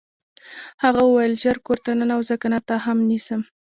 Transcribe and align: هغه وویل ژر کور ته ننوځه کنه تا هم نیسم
هغه 0.83 1.01
وویل 1.05 1.33
ژر 1.43 1.57
کور 1.65 1.79
ته 1.85 1.91
ننوځه 1.99 2.35
کنه 2.41 2.59
تا 2.67 2.75
هم 2.85 2.97
نیسم 3.09 3.41